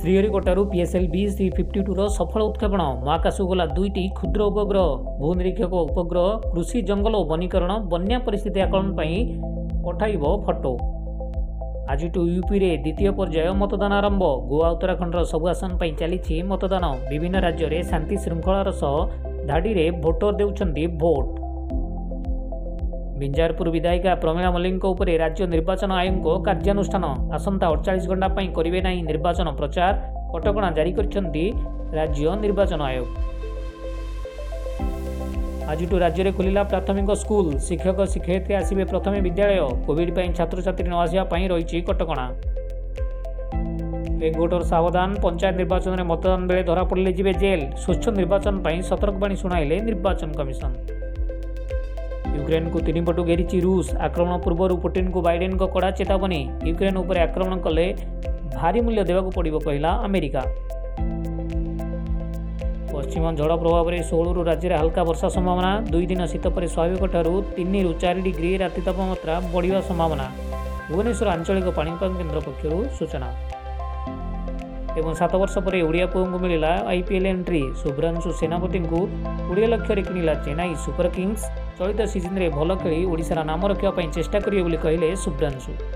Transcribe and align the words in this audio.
ଶ୍ରୀହରିକୋଟାରୁ 0.00 0.62
P S L 0.70 1.06
V 1.12 1.20
C 1.36 1.44
fifty 1.56 1.82
tour 1.86 2.06
ସଫଳ 2.16 2.40
ଉତ୍କ୍ଷେପଣ 2.48 2.80
ମହାକାଶକୁ 3.04 3.44
ଗଲା 3.52 3.64
ଦୁଇଟି 3.76 4.02
କ୍ଷୁଦ୍ର 4.18 4.48
ଉପଗ୍ରହ 4.50 4.88
ଭୂନିରୀକ୍ଷକ 5.20 5.80
ଉପଗ୍ରହ 5.90 6.28
କୃଷି 6.56 6.82
ଜଙ୍ଗଲ 6.90 7.20
ଓ 7.22 7.26
ବନୀକରଣ 7.32 7.76
ବନ୍ୟା 7.94 8.18
ପରିସ୍ଥିତି 8.26 8.64
ଆକଳନ 8.66 8.90
ପାଇଁ 8.98 9.14
ପଠାଇବ 9.86 10.34
ଫଟୋ 10.48 10.72
ଆଜିଠୁ 11.94 12.24
ୟୁପିରେ 12.34 12.70
ଦ୍ୱିତୀୟ 12.84 13.10
ପର୍ଯ୍ୟାୟ 13.20 13.56
ମତଦାନ 13.62 13.92
ଆରମ୍ଭ 14.02 14.22
ଗୋଆ 14.52 14.68
ଉତ୍ତରାଖଣ୍ଡର 14.76 15.24
ସବୁ 15.32 15.46
ଆସନ 15.54 15.70
ପାଇଁ 15.80 15.92
ଚାଲିଛି 16.02 16.34
ମତଦାନ 16.52 16.84
ବିଭିନ୍ନ 17.10 17.36
ରାଜ୍ୟରେ 17.46 17.80
ଶାନ୍ତି 17.90 18.14
ଶୃଙ୍ଖଳାର 18.26 18.68
ସହ 18.82 18.94
ଧାଡ଼ିରେ 19.50 19.86
ଭୋଟର 20.04 20.36
ଦେଉଛନ୍ତି 20.40 20.86
ଭୋଟ୍ 21.04 21.28
ବିଞ୍ଜାରପୁର 23.20 23.70
ବିଧାୟିକା 23.76 24.12
ପ୍ରମିଳା 24.22 24.48
ମଲ୍ଲିକଙ୍କ 24.54 24.84
ଉପରେ 24.94 25.12
ରାଜ୍ୟ 25.24 25.44
ନିର୍ବାଚନ 25.54 25.90
ଆୟୋଗଙ୍କ 26.02 26.28
କାର୍ଯ୍ୟାନୁଷ୍ଠାନ 26.48 27.04
ଆସନ୍ତା 27.36 27.64
ଅଡ଼ଚାଳିଶ 27.74 28.04
ଘଣ୍ଟା 28.10 28.28
ପାଇଁ 28.36 28.48
କରିବେ 28.58 28.80
ନାହିଁ 28.86 29.00
ନିର୍ବାଚନ 29.10 29.46
ପ୍ରଚାର 29.60 29.92
କଟକଣା 30.32 30.68
ଜାରି 30.76 30.92
କରିଛନ୍ତି 30.98 31.44
ରାଜ୍ୟ 31.98 32.26
ନିର୍ବାଚନ 32.44 32.80
ଆୟୋଗ 32.90 33.08
ଆଜିଠୁ 35.72 35.94
ରାଜ୍ୟରେ 36.04 36.30
ଖୋଲିଲା 36.38 36.62
ପ୍ରାଥମିକ 36.72 37.08
ସ୍କୁଲ 37.22 37.46
ଶିକ୍ଷକ 37.68 37.98
ଶିକ୍ଷୟିତ୍ରୀ 38.14 38.52
ଆସିବେ 38.60 38.84
ପ୍ରଥମେ 38.92 39.18
ବିଦ୍ୟାଳୟ 39.26 39.62
କୋଭିଡ୍ 39.86 40.12
ପାଇଁ 40.18 40.28
ଛାତ୍ରଛାତ୍ରୀ 40.40 40.88
ନ 40.92 40.94
ଆସିବା 41.04 41.24
ପାଇଁ 41.32 41.44
ରହିଛି 41.52 41.76
କଟକଣା 41.88 42.26
ବେଗୋଟର 44.20 44.62
ସାବଧାନ 44.72 45.08
ପଞ୍ଚାୟତ 45.24 45.54
ନିର୍ବାଚନରେ 45.60 46.04
ମତଦାନ 46.10 46.42
ବେଳେ 46.50 46.62
ଧରାପଡ଼ିଲେ 46.70 47.10
ଯିବେ 47.18 47.32
ଜେଲ୍ 47.42 47.64
ସ୍ୱଚ୍ଛ 47.82 48.04
ନିର୍ବାଚନ 48.20 48.54
ପାଇଁ 48.66 48.78
ସତର୍କବାଣୀ 48.90 49.34
ଶୁଣାଇଲେ 49.42 49.76
ନିର୍ବାଚନ 49.88 50.30
କମିଶନ 50.38 50.95
युक्रेन 52.34 52.40
युक्रेनको 52.40 52.80
तिनपटु 52.86 53.22
घेरी 53.30 53.58
रुष 53.60 53.90
आक्रमण 54.06 54.40
पूर्व 54.44 54.56
को 54.68 54.76
पुटिनको 54.82 55.20
को 55.60 55.66
कडा 55.74 55.90
चेतावनी 56.00 56.38
युक्रेन 56.68 56.96
उपर 56.96 57.18
आक्रमण 57.26 57.60
कले 57.66 57.86
भारी 58.56 58.80
मूल्य 58.86 59.04
देवा 59.10 59.20
पर्व 59.36 59.58
कहिलामेरिक 59.66 60.36
पश्चिम 62.94 63.26
झड 63.30 63.52
प्रभावले 63.62 64.02
षोल 64.10 64.32
रु 64.38 64.42
राज्य 64.50 64.68
रा 64.72 64.78
हलका 64.80 65.02
वर्षा 65.10 65.28
सम्भावना 65.36 65.70
दुईदिन 65.92 66.26
शीतपरि 66.32 66.68
स्वाभाविक 66.76 67.16
ठुलो 67.16 67.34
डिग्री 67.56 67.76
राति 67.92 68.00
चारिग्री 68.06 68.56
रातिपमत्रा 68.64 69.40
बढ्ने 69.54 69.82
सम्भावना 69.92 70.26
आंचलिक 71.36 71.78
आञ्च 71.78 72.02
केन्द्र 72.18 72.40
पक्ष 72.48 72.64
सूचना 72.98 73.28
एउटा 74.98 75.12
सत 75.14 75.34
वर्ष 75.34 75.54
पर 75.66 75.74
ओडि 75.82 76.04
मिलला 76.42 76.68
आईपीएल 76.88 77.26
एन्ट्री 77.26 77.60
शुभ्रांशु 77.82 78.32
सेनापति 78.40 78.78
किडियो 78.92 79.66
लक्षेर 79.74 80.00
किला 80.08 80.34
चेन्नई 80.44 80.74
सुपर 80.84 81.08
किंग्स 81.16 81.44
चलित 81.80 82.00
सिजन 82.14 82.48
भल 82.58 82.74
खे 82.86 83.04
ओडार 83.12 83.44
नाम 83.52 83.66
रक 83.74 83.84
चेष्टा 84.14 84.40
पनि 84.48 84.76
कहिले 84.86 85.14
शुभ्रांशु 85.26 85.95